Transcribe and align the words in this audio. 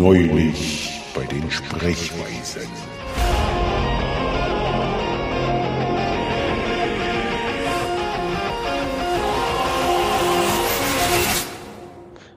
Neulich 0.00 0.98
bei 1.14 1.26
den 1.26 1.50
Sprechweisen. 1.50 2.62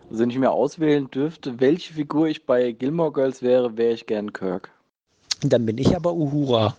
Also 0.10 0.22
wenn 0.22 0.30
ich 0.30 0.38
mir 0.38 0.52
auswählen 0.52 1.10
dürfte, 1.10 1.62
welche 1.62 1.94
Figur 1.94 2.28
ich 2.28 2.46
bei 2.46 2.73
Gilmore 2.73 3.14
Girls 3.14 3.41
wäre, 3.41 3.77
wäre 3.77 3.94
ich 3.94 4.08
gern 4.08 4.34
Kirk. 4.34 4.70
Dann 5.41 5.66
bin 5.66 5.77
ich 5.77 5.95
aber 5.95 6.12
Uhura. 6.14 6.76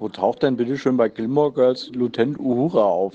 Wo 0.00 0.08
taucht 0.08 0.42
denn 0.42 0.56
bitte 0.56 0.76
schön 0.76 0.96
bei 0.96 1.08
Gilmore 1.08 1.52
Girls 1.52 1.90
Lieutenant 1.90 2.40
Uhura 2.40 2.82
auf? 2.82 3.14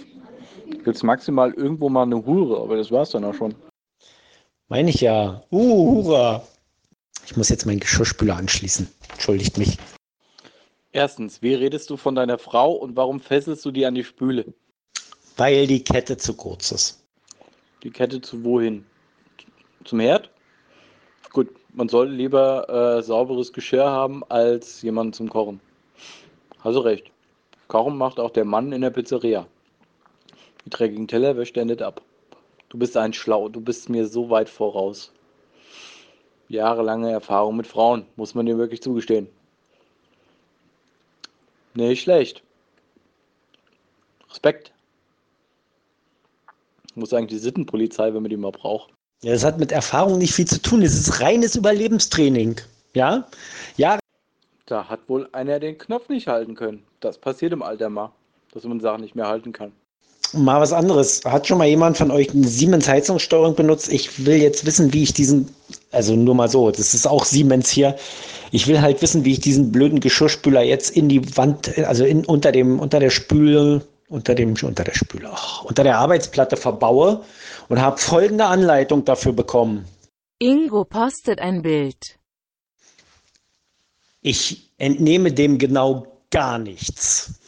Gibt's 0.85 1.03
maximal 1.03 1.51
irgendwo 1.55 1.89
mal 1.89 2.03
eine 2.03 2.25
Hure, 2.25 2.61
aber 2.61 2.77
das 2.77 2.89
war's 2.89 3.09
dann 3.09 3.25
auch 3.25 3.33
schon. 3.33 3.53
Meine 4.69 4.91
ich 4.91 5.01
ja. 5.01 5.43
Uhura. 5.51 6.41
Ich 7.29 7.37
muss 7.37 7.49
jetzt 7.49 7.67
meinen 7.67 7.79
Geschirrspüler 7.79 8.37
anschließen. 8.37 8.89
Entschuldigt 9.11 9.59
mich. 9.59 9.77
Erstens, 10.91 11.43
wie 11.43 11.53
redest 11.53 11.87
du 11.91 11.95
von 11.95 12.15
deiner 12.15 12.39
Frau 12.39 12.71
und 12.71 12.95
warum 12.95 13.19
fesselst 13.19 13.63
du 13.65 13.69
die 13.69 13.85
an 13.85 13.93
die 13.93 14.03
Spüle? 14.03 14.51
Weil 15.37 15.67
die 15.67 15.83
Kette 15.83 16.17
zu 16.17 16.33
kurz 16.33 16.71
ist. 16.71 17.05
Die 17.83 17.91
Kette 17.91 18.19
zu 18.19 18.43
wohin? 18.43 18.83
Zum 19.83 19.99
Herd? 19.99 20.31
Gut, 21.31 21.49
man 21.71 21.87
sollte 21.87 22.13
lieber 22.13 22.97
äh, 22.97 23.03
sauberes 23.03 23.53
Geschirr 23.53 23.85
haben 23.85 24.23
als 24.29 24.81
jemanden 24.81 25.13
zum 25.13 25.29
Kochen. 25.29 25.61
Hast 26.61 26.77
du 26.77 26.79
recht. 26.79 27.11
Kochen 27.67 27.95
macht 27.95 28.19
auch 28.19 28.31
der 28.31 28.45
Mann 28.45 28.71
in 28.71 28.81
der 28.81 28.89
Pizzeria. 28.89 29.45
Die 30.65 30.71
dreckigen 30.71 31.07
Teller 31.07 31.37
wäscht 31.37 31.57
er 31.57 31.65
nicht 31.65 31.83
ab. 31.83 32.01
Du 32.69 32.79
bist 32.79 32.97
ein 32.97 33.13
Schlau, 33.13 33.49
du 33.49 33.61
bist 33.61 33.87
mir 33.87 34.07
so 34.07 34.31
weit 34.31 34.49
voraus. 34.49 35.11
Jahrelange 36.49 37.11
Erfahrung 37.11 37.55
mit 37.55 37.67
Frauen, 37.67 38.05
muss 38.15 38.35
man 38.35 38.45
dir 38.45 38.57
wirklich 38.57 38.81
zugestehen. 38.81 39.27
Nicht 41.75 42.01
schlecht. 42.01 42.43
Respekt. 44.29 44.73
Muss 46.95 47.13
eigentlich 47.13 47.29
die 47.29 47.37
Sittenpolizei, 47.37 48.13
wenn 48.13 48.23
man 48.23 48.29
die 48.29 48.37
mal 48.37 48.51
braucht. 48.51 48.91
Ja, 49.21 49.33
das 49.33 49.43
hat 49.43 49.59
mit 49.59 49.71
Erfahrung 49.71 50.17
nicht 50.17 50.33
viel 50.33 50.47
zu 50.47 50.61
tun. 50.61 50.81
Es 50.81 50.93
ist 50.93 51.21
reines 51.21 51.55
Überlebenstraining. 51.55 52.59
Ja? 52.93 53.27
Ja, 53.77 53.99
Da 54.65 54.87
hat 54.87 55.07
wohl 55.07 55.27
einer 55.31 55.59
den 55.59 55.77
Knopf 55.77 56.09
nicht 56.09 56.27
halten 56.27 56.55
können. 56.55 56.83
Das 56.99 57.17
passiert 57.17 57.53
im 57.53 57.63
Alter 57.63 57.89
mal, 57.89 58.11
dass 58.51 58.63
man 58.63 58.79
Sachen 58.79 59.01
nicht 59.01 59.15
mehr 59.15 59.27
halten 59.27 59.51
kann. 59.51 59.71
Mal 60.33 60.59
was 60.59 60.73
anderes. 60.73 61.21
Hat 61.25 61.47
schon 61.47 61.57
mal 61.57 61.67
jemand 61.67 61.97
von 61.97 62.11
euch 62.11 62.31
eine 62.31 62.47
Siemens 62.47 62.87
Heizungssteuerung 62.87 63.55
benutzt? 63.55 63.91
Ich 63.91 64.25
will 64.25 64.35
jetzt 64.35 64.65
wissen, 64.65 64.93
wie 64.93 65.03
ich 65.03 65.13
diesen, 65.13 65.49
also 65.91 66.15
nur 66.15 66.35
mal 66.35 66.49
so, 66.49 66.71
das 66.71 66.93
ist 66.93 67.07
auch 67.07 67.25
Siemens 67.25 67.69
hier. 67.69 67.95
Ich 68.51 68.67
will 68.67 68.81
halt 68.81 69.01
wissen, 69.01 69.25
wie 69.25 69.33
ich 69.33 69.39
diesen 69.39 69.71
blöden 69.71 69.99
Geschirrspüler 69.99 70.61
jetzt 70.61 70.91
in 70.91 71.09
die 71.09 71.37
Wand, 71.37 71.77
also 71.79 72.05
in, 72.05 72.25
unter 72.25 72.51
dem, 72.51 72.79
unter 72.79 72.99
der 72.99 73.09
Spül, 73.09 73.83
unter 74.09 74.35
dem, 74.35 74.55
unter 74.61 74.83
der 74.83 74.95
Spüle, 74.95 75.29
ach, 75.31 75.63
unter 75.63 75.83
der 75.83 75.99
Arbeitsplatte 75.99 76.57
verbaue 76.57 77.23
und 77.67 77.79
habe 77.79 77.97
folgende 77.99 78.45
Anleitung 78.45 79.05
dafür 79.05 79.33
bekommen. 79.33 79.85
Ingo 80.39 80.83
postet 80.85 81.39
ein 81.39 81.61
Bild. 81.61 82.17
Ich 84.21 84.71
entnehme 84.77 85.31
dem 85.31 85.57
genau 85.57 86.07
gar 86.31 86.57
nichts. 86.57 87.38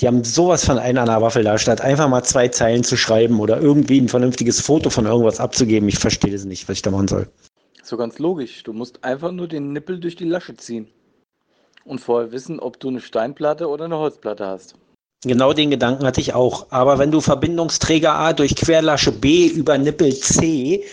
Die 0.00 0.08
haben 0.08 0.24
sowas 0.24 0.64
von 0.64 0.78
einer 0.78 1.02
an 1.02 1.08
der 1.08 1.22
Waffel 1.22 1.44
da, 1.44 1.56
statt 1.56 1.80
einfach 1.80 2.08
mal 2.08 2.24
zwei 2.24 2.48
Zeilen 2.48 2.82
zu 2.82 2.96
schreiben 2.96 3.38
oder 3.38 3.60
irgendwie 3.60 4.00
ein 4.00 4.08
vernünftiges 4.08 4.60
Foto 4.60 4.90
von 4.90 5.06
irgendwas 5.06 5.38
abzugeben. 5.38 5.88
Ich 5.88 5.98
verstehe 5.98 6.32
das 6.32 6.44
nicht, 6.44 6.68
was 6.68 6.76
ich 6.76 6.82
da 6.82 6.90
machen 6.90 7.08
soll. 7.08 7.28
So 7.82 7.96
ganz 7.96 8.18
logisch. 8.18 8.62
Du 8.64 8.72
musst 8.72 9.04
einfach 9.04 9.30
nur 9.30 9.46
den 9.46 9.72
Nippel 9.72 10.00
durch 10.00 10.16
die 10.16 10.24
Lasche 10.24 10.56
ziehen. 10.56 10.88
Und 11.84 12.00
vorher 12.00 12.32
wissen, 12.32 12.58
ob 12.58 12.80
du 12.80 12.88
eine 12.88 13.00
Steinplatte 13.00 13.68
oder 13.68 13.84
eine 13.84 13.98
Holzplatte 13.98 14.46
hast. 14.46 14.74
Genau 15.22 15.52
den 15.52 15.70
Gedanken 15.70 16.04
hatte 16.04 16.20
ich 16.20 16.34
auch. 16.34 16.66
Aber 16.70 16.98
wenn 16.98 17.10
du 17.10 17.20
Verbindungsträger 17.20 18.14
A 18.14 18.32
durch 18.32 18.56
Querlasche 18.56 19.12
B 19.12 19.46
über 19.46 19.78
Nippel 19.78 20.14
C 20.14 20.84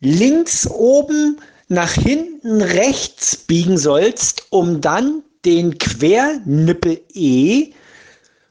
links 0.00 0.68
oben 0.68 1.40
nach 1.68 1.92
hinten 1.92 2.60
rechts 2.60 3.36
biegen 3.36 3.78
sollst, 3.78 4.46
um 4.50 4.80
dann 4.80 5.22
den 5.44 5.78
Quernippel 5.78 7.00
E 7.12 7.72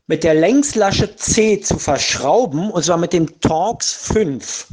mit 0.08 0.24
der 0.24 0.34
Längslasche 0.34 1.16
C 1.16 1.59
zu 1.62 1.78
verschrauben, 1.78 2.72
und 2.72 2.84
zwar 2.84 2.97
mit 2.97 3.14
dem 3.14 3.40
Torx 3.40 3.94
5. 3.94 4.68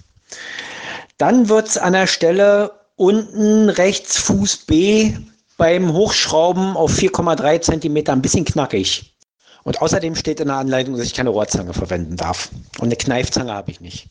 Dann 1.18 1.48
wird 1.48 1.68
es 1.68 1.78
an 1.78 1.92
der 1.92 2.06
Stelle 2.06 2.72
unten 2.96 3.68
rechts 3.68 4.18
Fuß 4.18 4.66
B 4.66 5.12
beim 5.56 5.92
Hochschrauben 5.92 6.76
auf 6.76 6.92
4,3 6.92 7.60
Zentimeter 7.60 8.12
ein 8.12 8.22
bisschen 8.22 8.44
knackig. 8.44 9.14
Und 9.62 9.82
außerdem 9.82 10.14
steht 10.14 10.40
in 10.40 10.48
der 10.48 10.56
Anleitung, 10.56 10.96
dass 10.96 11.06
ich 11.06 11.14
keine 11.14 11.30
Rohrzange 11.30 11.74
verwenden 11.74 12.16
darf. 12.16 12.50
Und 12.78 12.86
eine 12.86 12.96
Kneifzange 12.96 13.52
habe 13.52 13.70
ich 13.70 13.80
nicht. 13.80 14.08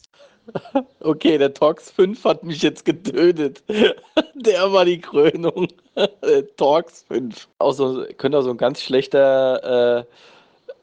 Okay, 1.02 1.38
der 1.38 1.54
Torx 1.54 1.92
5 1.92 2.24
hat 2.24 2.44
mich 2.44 2.62
jetzt 2.62 2.84
getötet. 2.84 3.64
Der 4.36 4.72
war 4.72 4.84
die 4.84 5.00
Krönung. 5.00 5.68
Der 5.96 6.56
Torx 6.56 7.06
5. 7.08 7.48
Auch 7.60 7.74
so, 7.74 8.06
könnte 8.18 8.40
auch 8.40 8.42
so 8.42 8.50
ein 8.50 8.58
ganz 8.58 8.82
schlechter, 8.82 10.00
äh, 10.00 10.06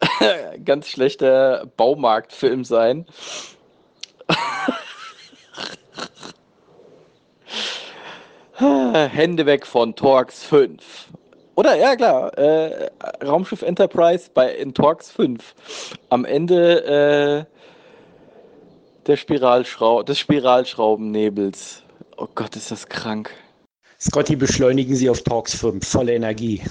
ganz 0.65 0.89
schlechter 0.89 1.67
Baumarktfilm 1.77 2.65
sein. 2.65 3.07
Hände 8.59 9.45
weg 9.47 9.67
von 9.67 9.95
Torx 9.95 10.45
5. 10.45 11.09
Oder, 11.57 11.75
ja 11.77 11.97
klar, 11.97 12.37
äh, 12.39 12.91
Raumschiff 13.25 13.63
Enterprise 13.63 14.31
bei 14.33 14.55
in 14.55 14.75
Torx 14.75 15.11
5. 15.11 15.55
Am 16.11 16.25
Ende 16.25 17.47
äh, 17.47 17.57
der 19.07 19.17
Spiralschrau 19.17 20.03
des 20.03 20.19
Spiralschraubennebels. 20.19 21.83
Oh 22.17 22.29
Gott, 22.35 22.57
ist 22.57 22.71
das 22.71 22.87
krank. 22.89 23.31
Scotty 23.99 24.37
beschleunigen 24.37 24.95
Sie 24.95 25.09
auf 25.09 25.23
Torx 25.23 25.57
5, 25.57 25.87
volle 25.87 26.15
Energie. 26.15 26.63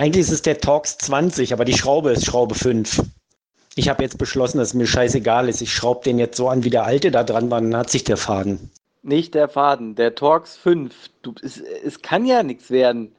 Eigentlich 0.00 0.22
ist 0.22 0.32
es 0.32 0.40
der 0.40 0.58
Torx 0.58 0.96
20, 0.96 1.52
aber 1.52 1.66
die 1.66 1.76
Schraube 1.76 2.12
ist 2.12 2.24
Schraube 2.24 2.54
5. 2.54 3.02
Ich 3.74 3.90
habe 3.90 4.02
jetzt 4.02 4.16
beschlossen, 4.16 4.56
dass 4.56 4.68
es 4.68 4.74
mir 4.74 4.86
scheißegal 4.86 5.46
ist. 5.46 5.60
Ich 5.60 5.74
schraube 5.74 6.04
den 6.04 6.18
jetzt 6.18 6.38
so 6.38 6.48
an, 6.48 6.64
wie 6.64 6.70
der 6.70 6.86
alte 6.86 7.10
da 7.10 7.22
dran 7.22 7.50
war, 7.50 7.60
dann 7.60 7.76
hat 7.76 7.90
sich 7.90 8.02
der 8.04 8.16
Faden. 8.16 8.70
Nicht 9.02 9.34
der 9.34 9.46
Faden, 9.50 9.96
der 9.96 10.14
Torx 10.14 10.56
5. 10.56 10.94
Du, 11.20 11.34
es, 11.42 11.58
es 11.58 12.00
kann 12.00 12.24
ja 12.24 12.42
nichts 12.42 12.70
werden. 12.70 13.12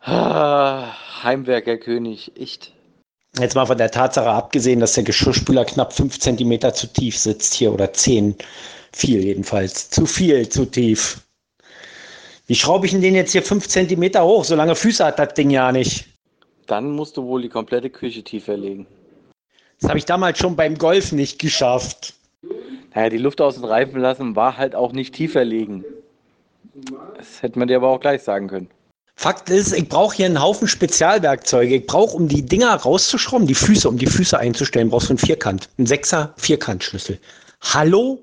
Ah, 0.00 0.94
Heimwerkerkönig, 1.22 2.32
echt. 2.40 2.72
Jetzt 3.38 3.54
mal 3.54 3.66
von 3.66 3.76
der 3.76 3.90
Tatsache 3.90 4.30
abgesehen, 4.30 4.80
dass 4.80 4.94
der 4.94 5.04
Geschirrspüler 5.04 5.66
knapp 5.66 5.92
5 5.92 6.18
cm 6.18 6.72
zu 6.72 6.86
tief 6.86 7.18
sitzt 7.18 7.52
hier 7.52 7.70
oder 7.70 7.92
10. 7.92 8.34
Viel 8.94 9.22
jedenfalls. 9.22 9.90
Zu 9.90 10.06
viel, 10.06 10.48
zu 10.48 10.64
tief. 10.64 11.20
Wie 12.46 12.54
schraube 12.54 12.86
ich 12.86 12.92
denn 12.92 13.00
den 13.00 13.14
jetzt 13.14 13.32
hier 13.32 13.42
5 13.42 13.66
cm 13.66 14.20
hoch? 14.20 14.44
So 14.44 14.54
lange 14.54 14.76
Füße 14.76 15.04
hat 15.04 15.18
das 15.18 15.34
Ding 15.34 15.50
ja 15.50 15.72
nicht. 15.72 16.06
Dann 16.66 16.92
musst 16.92 17.16
du 17.16 17.24
wohl 17.24 17.42
die 17.42 17.48
komplette 17.48 17.90
Küche 17.90 18.22
tiefer 18.22 18.56
legen. 18.56 18.86
Das 19.80 19.88
habe 19.88 19.98
ich 19.98 20.04
damals 20.04 20.38
schon 20.38 20.56
beim 20.56 20.78
Golf 20.78 21.12
nicht 21.12 21.38
geschafft. 21.38 22.14
Naja, 22.94 23.10
die 23.10 23.18
Luft 23.18 23.40
aus 23.40 23.56
den 23.56 23.64
Reifen 23.64 24.00
lassen 24.00 24.36
war 24.36 24.56
halt 24.56 24.74
auch 24.74 24.92
nicht 24.92 25.14
tiefer 25.14 25.44
legen. 25.44 25.84
Das 27.16 27.42
hätte 27.42 27.58
man 27.58 27.68
dir 27.68 27.76
aber 27.76 27.88
auch 27.88 28.00
gleich 28.00 28.22
sagen 28.22 28.48
können. 28.48 28.70
Fakt 29.16 29.50
ist, 29.50 29.72
ich 29.72 29.88
brauche 29.88 30.14
hier 30.14 30.26
einen 30.26 30.40
Haufen 30.40 30.68
Spezialwerkzeuge. 30.68 31.76
Ich 31.76 31.86
brauche, 31.86 32.14
um 32.16 32.28
die 32.28 32.44
Dinger 32.44 32.74
rauszuschrauben, 32.74 33.46
die 33.46 33.54
Füße, 33.54 33.88
um 33.88 33.98
die 33.98 34.06
Füße 34.06 34.38
einzustellen, 34.38 34.90
brauchst 34.90 35.08
du 35.08 35.12
einen 35.12 35.18
Vierkant. 35.18 35.68
Einen 35.78 35.86
Sechser 35.86 36.34
Vierkantschlüssel. 36.36 37.18
Hallo? 37.62 38.22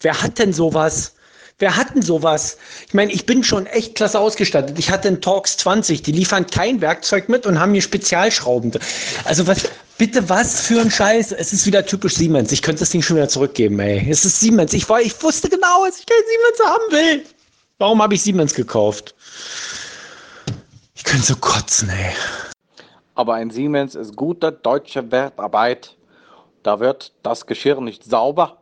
Wer 0.00 0.22
hat 0.22 0.38
denn 0.38 0.52
sowas? 0.52 1.14
Wer 1.58 1.76
hat 1.76 1.94
denn 1.94 2.02
sowas? 2.02 2.58
Ich 2.88 2.94
meine, 2.94 3.12
ich 3.12 3.26
bin 3.26 3.44
schon 3.44 3.66
echt 3.66 3.94
klasse 3.94 4.18
ausgestattet. 4.18 4.76
Ich 4.78 4.90
hatte 4.90 5.06
einen 5.06 5.20
Torx 5.20 5.56
20, 5.58 6.02
die 6.02 6.10
liefern 6.10 6.46
kein 6.46 6.80
Werkzeug 6.80 7.28
mit 7.28 7.46
und 7.46 7.60
haben 7.60 7.72
hier 7.72 7.82
Spezialschrauben. 7.82 8.72
Also 9.24 9.46
was, 9.46 9.68
bitte 9.96 10.28
was 10.28 10.62
für 10.62 10.80
ein 10.80 10.90
Scheiß. 10.90 11.30
Es 11.30 11.52
ist 11.52 11.64
wieder 11.64 11.86
typisch 11.86 12.16
Siemens. 12.16 12.50
Ich 12.50 12.60
könnte 12.60 12.80
das 12.80 12.90
Ding 12.90 13.02
schon 13.02 13.16
wieder 13.16 13.28
zurückgeben, 13.28 13.78
ey. 13.78 14.04
Es 14.10 14.24
ist 14.24 14.40
Siemens. 14.40 14.72
Ich, 14.72 14.88
war, 14.88 15.00
ich 15.00 15.22
wusste 15.22 15.48
genau, 15.48 15.86
dass 15.86 16.00
ich 16.00 16.06
kein 16.06 16.18
Siemens 16.26 16.72
haben 16.72 16.92
will. 16.92 17.24
Warum 17.78 18.02
habe 18.02 18.14
ich 18.14 18.22
Siemens 18.22 18.52
gekauft? 18.54 19.14
Ich 20.96 21.04
könnte 21.04 21.24
so 21.24 21.36
kotzen, 21.36 21.88
ey. 21.88 22.14
Aber 23.14 23.34
ein 23.34 23.50
Siemens 23.50 23.94
ist 23.94 24.16
gute 24.16 24.50
deutsche 24.50 25.12
Wertarbeit. 25.12 25.96
Da 26.64 26.80
wird 26.80 27.12
das 27.22 27.46
Geschirr 27.46 27.80
nicht 27.80 28.02
sauber, 28.02 28.58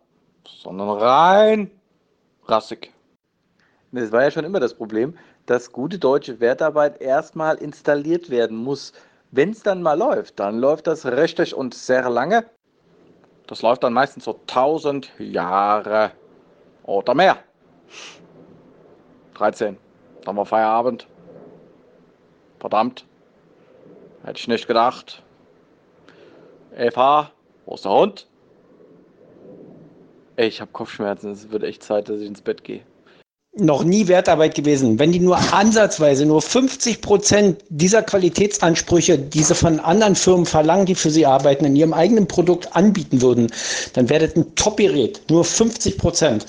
sondern 0.63 0.91
rein 0.91 1.71
rassig. 2.47 2.93
Das 3.93 4.11
war 4.11 4.23
ja 4.23 4.31
schon 4.31 4.45
immer 4.45 4.61
das 4.61 4.75
Problem, 4.75 5.19
dass 5.47 5.73
gute 5.73 5.99
deutsche 5.99 6.41
Wertarbeit 6.41 7.01
erstmal 7.01 7.57
installiert 7.57 8.31
werden 8.31 8.57
muss. 8.57 8.93
Wenn 9.31 9.51
es 9.51 9.63
dann 9.63 9.83
mal 9.83 9.99
läuft, 9.99 10.41
dann 10.41 10.59
läuft 10.59 10.87
das 10.87 11.05
richtig 11.05 11.55
und 11.55 11.75
sehr 11.75 12.09
lange. 12.09 12.45
Das 13.47 13.63
läuft 13.63 13.83
dann 13.83 13.93
meistens 13.93 14.25
so 14.25 14.41
1000 14.49 15.11
Jahre 15.19 16.13
oder 16.85 17.15
mehr. 17.15 17.39
13. 19.35 19.77
Dann 20.25 20.37
war 20.37 20.47
Feierabend. 20.47 21.07
Verdammt. 22.61 23.05
Hätte 24.25 24.39
ich 24.39 24.49
nicht 24.49 24.69
gedacht. 24.69 25.23
Eva, 26.77 27.31
wo 27.67 27.75
ist 27.75 27.85
der 27.85 27.93
Hund? 27.93 28.27
Ey, 30.37 30.49
ich 30.49 30.61
habe 30.61 30.71
Kopfschmerzen. 30.73 31.31
Es 31.31 31.51
wird 31.51 31.63
echt 31.63 31.83
Zeit, 31.83 32.09
dass 32.09 32.21
ich 32.21 32.27
ins 32.27 32.43
Bett 32.43 32.65
gehe. 32.65 32.83
noch 33.55 33.85
nie 33.85 34.09
Wertarbeit 34.09 34.55
gewesen. 34.55 34.99
Wenn 34.99 35.13
die 35.13 35.21
nur 35.21 35.37
ansatzweise 35.53 36.25
nur 36.25 36.41
50 36.41 37.03
Prozent 37.03 37.63
dieser 37.69 38.03
Qualitätsansprüche, 38.03 39.19
die 39.19 39.43
sie 39.43 39.55
von 39.55 39.79
anderen 39.79 40.15
Firmen 40.15 40.47
verlangen, 40.47 40.87
die 40.87 40.95
für 40.95 41.11
sie 41.11 41.27
arbeiten, 41.27 41.67
in 41.67 41.77
ihrem 41.77 41.93
eigenen 41.93 42.27
Produkt 42.27 42.75
anbieten 42.75 43.21
würden, 43.21 43.53
dann 43.93 44.09
das 44.23 44.35
ein 44.37 44.55
Top-Gerät. 44.55 45.21
Nur 45.29 45.45
50 45.45 45.99
Prozent. 45.99 46.47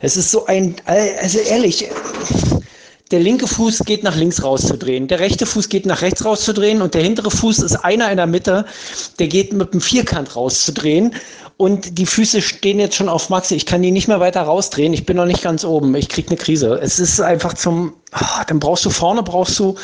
Es 0.00 0.16
ist 0.16 0.30
so 0.30 0.46
ein, 0.46 0.76
also 0.86 1.38
ehrlich, 1.40 1.90
der 3.10 3.20
linke 3.20 3.46
Fuß 3.46 3.80
geht 3.80 4.02
nach 4.02 4.16
links 4.16 4.42
rauszudrehen, 4.42 5.06
der 5.06 5.20
rechte 5.20 5.46
Fuß 5.46 5.68
geht 5.68 5.86
nach 5.86 6.02
rechts 6.02 6.24
rauszudrehen 6.24 6.82
und 6.82 6.94
der 6.94 7.02
hintere 7.02 7.30
Fuß 7.30 7.60
ist 7.60 7.76
einer 7.76 8.10
in 8.10 8.16
der 8.16 8.26
Mitte, 8.26 8.66
der 9.18 9.28
geht 9.28 9.52
mit 9.52 9.72
dem 9.72 9.80
Vierkant 9.80 10.34
rauszudrehen 10.34 11.14
und 11.56 11.98
die 11.98 12.06
Füße 12.06 12.42
stehen 12.42 12.78
jetzt 12.78 12.96
schon 12.96 13.08
auf 13.08 13.30
Max. 13.30 13.50
Ich 13.50 13.64
kann 13.64 13.80
die 13.80 13.90
nicht 13.90 14.08
mehr 14.08 14.20
weiter 14.20 14.42
rausdrehen. 14.42 14.92
Ich 14.92 15.06
bin 15.06 15.16
noch 15.16 15.24
nicht 15.24 15.42
ganz 15.42 15.64
oben. 15.64 15.94
Ich 15.94 16.08
krieg 16.08 16.28
eine 16.28 16.36
Krise. 16.36 16.78
Es 16.82 16.98
ist 16.98 17.20
einfach 17.20 17.54
zum, 17.54 17.94
ah, 18.12 18.44
dann 18.44 18.60
brauchst 18.60 18.84
du 18.84 18.90
vorne 18.90 19.22
brauchst 19.22 19.58
du 19.58 19.74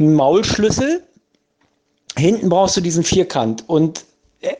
einen 0.00 0.14
Maulschlüssel. 0.14 1.04
Hinten 2.16 2.48
brauchst 2.48 2.76
du 2.76 2.80
diesen 2.80 3.04
Vierkant 3.04 3.68
und 3.68 4.04
äh, 4.40 4.50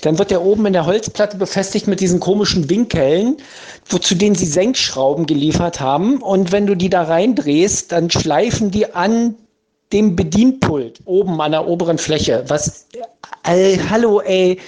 dann 0.00 0.18
wird 0.18 0.30
der 0.30 0.42
oben 0.42 0.66
in 0.66 0.72
der 0.72 0.86
Holzplatte 0.86 1.36
befestigt 1.36 1.86
mit 1.86 2.00
diesen 2.00 2.20
komischen 2.20 2.68
Winkeln, 2.70 3.36
wozu 3.86 4.14
denen 4.14 4.34
sie 4.34 4.46
Senkschrauben 4.46 5.26
geliefert 5.26 5.80
haben. 5.80 6.22
Und 6.22 6.52
wenn 6.52 6.66
du 6.66 6.74
die 6.74 6.90
da 6.90 7.02
reindrehst, 7.02 7.92
dann 7.92 8.10
schleifen 8.10 8.70
die 8.70 8.94
an 8.94 9.34
dem 9.92 10.16
Bedienpult 10.16 11.00
oben 11.06 11.40
an 11.40 11.52
der 11.52 11.66
oberen 11.66 11.98
Fläche. 11.98 12.44
Was, 12.48 12.86
äh, 13.44 13.78
hallo, 13.88 14.20
ey. 14.20 14.58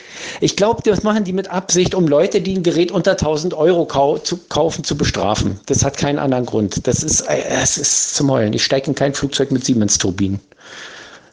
Ich 0.40 0.56
glaube, 0.56 0.82
das 0.82 1.02
machen 1.02 1.24
die 1.24 1.32
mit 1.32 1.50
Absicht, 1.50 1.94
um 1.94 2.08
Leute, 2.08 2.40
die 2.40 2.56
ein 2.56 2.62
Gerät 2.62 2.90
unter 2.90 3.12
1000 3.12 3.52
Euro 3.52 3.84
kau 3.84 4.18
zu 4.18 4.38
kaufen, 4.48 4.82
zu 4.82 4.96
bestrafen. 4.96 5.60
Das 5.66 5.84
hat 5.84 5.98
keinen 5.98 6.18
anderen 6.18 6.46
Grund. 6.46 6.86
Das 6.86 7.02
ist, 7.02 7.22
äh, 7.22 7.42
es 7.48 7.76
ist 7.76 8.14
zum 8.14 8.30
Heulen. 8.30 8.54
Ich 8.54 8.64
steige 8.64 8.86
in 8.86 8.94
kein 8.94 9.12
Flugzeug 9.12 9.50
mit 9.50 9.64
Siemens-Turbinen. 9.64 10.40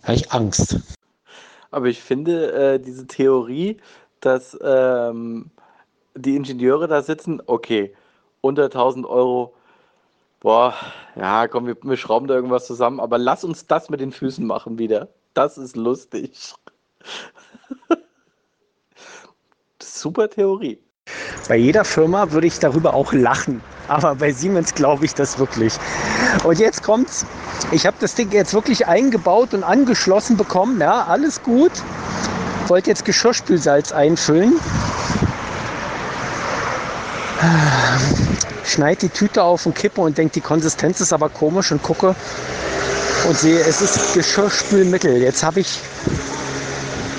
Habe 0.03 0.15
ich 0.15 0.31
Angst. 0.31 0.77
Aber 1.77 1.85
ich 1.85 2.01
finde 2.01 2.53
äh, 2.53 2.79
diese 2.79 3.06
Theorie, 3.06 3.77
dass 4.19 4.57
ähm, 4.63 5.51
die 6.15 6.35
Ingenieure 6.35 6.88
da 6.88 7.03
sitzen, 7.03 7.39
okay, 7.45 7.94
unter 8.41 8.63
1000 8.63 9.06
Euro, 9.06 9.53
boah, 10.39 10.74
ja, 11.15 11.47
komm, 11.47 11.68
wir, 11.68 11.77
wir 11.83 11.95
schrauben 11.95 12.27
da 12.27 12.33
irgendwas 12.33 12.65
zusammen, 12.65 13.00
aber 13.00 13.19
lass 13.19 13.44
uns 13.44 13.68
das 13.68 13.91
mit 13.91 14.00
den 14.00 14.12
Füßen 14.12 14.44
machen 14.44 14.79
wieder. 14.79 15.09
Das 15.35 15.59
ist 15.59 15.75
lustig. 15.75 16.56
Super 19.79 20.31
Theorie. 20.31 20.79
Bei 21.47 21.57
jeder 21.57 21.85
Firma 21.85 22.31
würde 22.31 22.47
ich 22.47 22.57
darüber 22.57 22.95
auch 22.95 23.13
lachen. 23.13 23.62
Aber 23.88 24.15
bei 24.15 24.31
Siemens 24.31 24.74
glaube 24.74 25.06
ich 25.06 25.13
das 25.13 25.38
wirklich. 25.38 25.75
Und 26.44 26.57
jetzt 26.57 26.81
kommt's. 26.81 27.24
Ich 27.71 27.85
habe 27.85 27.97
das 27.99 28.15
Ding 28.15 28.31
jetzt 28.31 28.53
wirklich 28.53 28.87
eingebaut 28.87 29.53
und 29.53 29.63
angeschlossen 29.63 30.37
bekommen. 30.37 30.79
Ja, 30.79 31.05
alles 31.05 31.43
gut. 31.43 31.71
Wollte 32.67 32.89
jetzt 32.89 33.03
Geschirrspülsalz 33.03 33.91
einfüllen. 33.91 34.59
Schneid 38.63 39.01
die 39.01 39.09
Tüte 39.09 39.43
auf 39.43 39.65
und 39.65 39.75
kippe 39.75 40.01
und 40.01 40.17
denke, 40.17 40.33
die 40.33 40.41
Konsistenz 40.41 41.01
ist 41.01 41.13
aber 41.13 41.29
komisch 41.29 41.71
und 41.71 41.83
gucke 41.83 42.15
und 43.27 43.37
sehe, 43.37 43.59
es 43.59 43.81
ist 43.81 44.13
Geschirrspülmittel. 44.13 45.17
Jetzt 45.17 45.43
habe 45.43 45.59
ich 45.59 45.79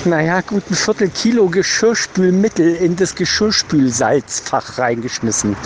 naja, 0.05 0.41
gut 0.41 0.63
ein 0.69 0.75
Viertel 0.75 1.09
Kilo 1.09 1.47
Geschirrspülmittel 1.47 2.75
in 2.75 2.95
das 2.95 3.15
Geschirrspülsalzfach 3.15 4.77
reingeschmissen. 4.77 5.57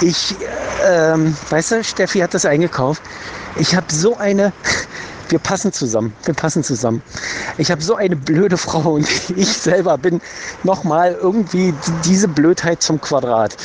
Ich, 0.00 0.34
ähm, 0.84 1.36
weißt 1.50 1.72
du, 1.72 1.84
Steffi 1.84 2.20
hat 2.20 2.34
das 2.34 2.44
eingekauft. 2.44 3.02
Ich 3.56 3.74
habe 3.74 3.86
so 3.90 4.16
eine, 4.16 4.52
wir 5.28 5.38
passen 5.38 5.72
zusammen, 5.72 6.14
wir 6.24 6.34
passen 6.34 6.62
zusammen. 6.64 7.02
Ich 7.58 7.70
habe 7.70 7.82
so 7.82 7.96
eine 7.96 8.16
blöde 8.16 8.56
Frau 8.56 8.92
und 8.94 9.08
ich 9.36 9.48
selber 9.48 9.98
bin 9.98 10.20
nochmal 10.62 11.16
irgendwie 11.20 11.74
diese 12.04 12.28
Blödheit 12.28 12.82
zum 12.82 13.00
Quadrat. 13.00 13.56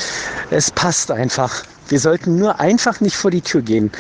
Es 0.50 0.72
passt 0.72 1.12
einfach. 1.12 1.64
Wir 1.90 2.00
sollten 2.00 2.38
nur 2.38 2.60
einfach 2.60 3.00
nicht 3.00 3.16
vor 3.16 3.32
die 3.32 3.42
Tür 3.42 3.62
gehen. 3.62 3.92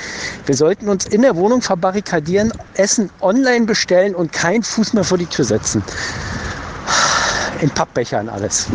Wir 0.46 0.56
sollten 0.56 0.90
uns 0.90 1.06
in 1.06 1.22
der 1.22 1.38
Wohnung 1.38 1.62
verbarrikadieren, 1.62 2.52
Essen 2.74 3.10
online 3.22 3.66
bestellen 3.66 4.14
und 4.14 4.34
keinen 4.34 4.64
Fuß 4.64 4.94
mehr 4.94 5.06
vor 5.06 5.18
die 5.18 5.25
Tür 5.25 5.46
setzen. 5.46 5.81
In 7.62 7.69
Pappbechern 7.69 8.28
alles. 8.28 8.68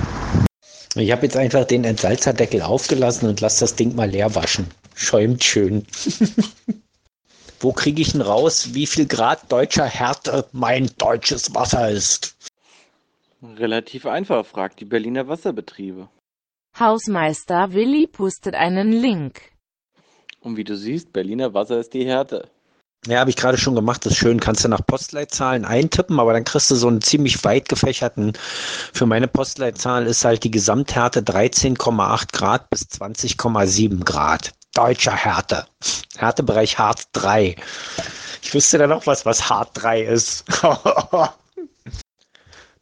Ich 0.95 1.11
habe 1.11 1.23
jetzt 1.23 1.37
einfach 1.37 1.65
den 1.65 1.85
Entsalzerdeckel 1.85 2.61
aufgelassen 2.61 3.29
und 3.29 3.41
lasse 3.41 3.61
das 3.61 3.77
Ding 3.77 3.95
mal 3.95 4.11
leer 4.11 4.35
waschen. 4.35 4.67
Schäumt 4.95 5.43
schön. 5.43 5.87
Wo 7.61 7.73
kriege 7.73 8.03
ich 8.03 8.13
denn 8.13 8.21
raus, 8.21 8.75
wie 8.75 8.87
viel 8.87 9.07
Grad 9.07 9.51
deutscher 9.51 9.87
Härte 9.87 10.47
mein 10.53 10.91
deutsches 10.99 11.55
Wasser 11.55 11.91
ist? 11.91 12.37
Relativ 13.43 14.05
einfach, 14.07 14.45
fragt 14.45 14.81
die 14.81 14.85
Berliner 14.85 15.29
Wasserbetriebe. 15.29 16.09
Hausmeister 16.79 17.73
Willi 17.73 18.07
pustet 18.07 18.55
einen 18.55 18.93
Link. 18.93 19.41
Und 20.41 20.57
wie 20.57 20.65
du 20.65 20.77
siehst, 20.77 21.13
Berliner 21.13 21.55
Wasser 21.55 21.79
ist 21.79 21.95
die 21.95 22.05
Härte. 22.05 22.51
Ja, 23.07 23.19
habe 23.19 23.31
ich 23.31 23.37
gerade 23.37 23.59
schon 23.59 23.75
gemacht. 23.75 24.07
Das 24.07 24.13
ist 24.13 24.19
schön. 24.19 24.39
Kannst 24.39 24.65
du 24.65 24.69
nach 24.69 24.87
Postleitzahlen 24.87 25.65
eintippen, 25.65 26.21
aber 26.21 26.33
dann 26.33 26.45
kriegst 26.45 26.71
du 26.71 26.77
so 26.77 26.87
einen 26.87 27.03
ziemlich 27.03 27.43
weit 27.45 27.69
gefächerten. 27.69 28.33
Für 28.93 29.07
meine 29.07 29.27
Postleitzahl 29.27 30.07
ist 30.07 30.25
halt 30.25 30.45
die 30.45 30.53
Gesamthärte 30.53 31.21
13,8 31.23 32.33
Grad 32.33 32.71
bis 32.71 32.83
20,7 32.83 34.05
Grad. 34.05 34.53
Deutscher 34.75 35.17
Härte. 35.17 35.67
Härtebereich 36.17 36.79
hart 36.79 37.09
3. 37.13 37.57
Ich 38.41 38.55
wüsste 38.55 38.79
dann 38.79 38.91
noch 38.91 39.07
was, 39.07 39.27
was 39.27 39.51
hart 39.51 39.71
3 39.75 40.03
ist. 40.03 40.45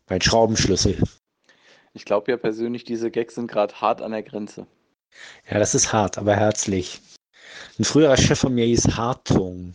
mein 0.09 0.21
Schraubenschlüssel. 0.21 1.03
Ich 1.95 2.05
glaube 2.05 2.31
ja 2.31 2.37
persönlich, 2.37 2.85
diese 2.85 3.11
Gags 3.11 3.37
sind 3.37 3.51
gerade 3.51 3.81
hart 3.81 4.03
an 4.03 4.13
der 4.13 4.23
Grenze. 4.23 4.67
Ja, 5.51 5.59
das 5.59 5.75
ist 5.75 5.93
hart, 5.93 6.19
aber 6.19 6.37
herzlich. 6.37 7.01
Ein 7.79 7.85
früherer 7.85 8.17
Chef 8.17 8.39
von 8.39 8.55
mir 8.55 8.67
hieß 8.67 8.97
Hartung. 8.97 9.75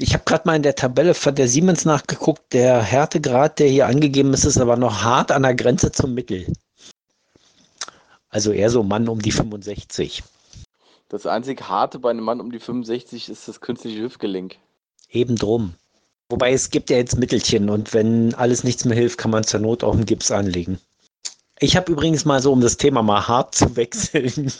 Ich 0.00 0.14
habe 0.14 0.22
gerade 0.24 0.44
mal 0.46 0.54
in 0.54 0.62
der 0.62 0.76
Tabelle 0.76 1.12
von 1.12 1.34
der 1.34 1.48
Siemens 1.48 1.84
nachgeguckt. 1.84 2.52
Der 2.52 2.80
Härtegrad, 2.80 3.58
der 3.58 3.68
hier 3.68 3.88
angegeben 3.88 4.32
ist, 4.32 4.44
ist 4.44 4.60
aber 4.60 4.76
noch 4.76 5.02
hart 5.02 5.32
an 5.32 5.42
der 5.42 5.56
Grenze 5.56 5.90
zum 5.90 6.14
Mittel. 6.14 6.46
Also 8.28 8.52
eher 8.52 8.70
so 8.70 8.84
Mann 8.84 9.08
um 9.08 9.20
die 9.20 9.32
65. 9.32 10.22
Das 11.08 11.26
einzig 11.26 11.68
Harte 11.68 11.98
bei 11.98 12.10
einem 12.10 12.22
Mann 12.22 12.40
um 12.40 12.52
die 12.52 12.60
65 12.60 13.28
ist 13.28 13.48
das 13.48 13.60
künstliche 13.60 14.02
Hüftgelenk. 14.02 14.56
Eben 15.10 15.34
drum. 15.34 15.74
Wobei 16.28 16.52
es 16.52 16.70
gibt 16.70 16.90
ja 16.90 16.98
jetzt 16.98 17.18
Mittelchen 17.18 17.68
und 17.68 17.92
wenn 17.92 18.34
alles 18.34 18.62
nichts 18.62 18.84
mehr 18.84 18.96
hilft, 18.96 19.18
kann 19.18 19.30
man 19.32 19.44
zur 19.44 19.60
Not 19.60 19.82
auch 19.82 19.94
einen 19.94 20.04
Gips 20.04 20.30
anlegen. 20.30 20.78
Ich 21.58 21.76
habe 21.76 21.90
übrigens 21.90 22.24
mal 22.24 22.40
so, 22.40 22.52
um 22.52 22.60
das 22.60 22.76
Thema 22.76 23.02
mal 23.02 23.26
hart 23.26 23.54
zu 23.54 23.74
wechseln, 23.76 24.52